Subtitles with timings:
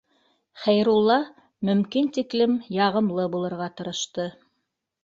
[0.61, 1.17] Хәйрулла
[1.71, 4.29] мөмкин тиклем яғымлы булырға тырышты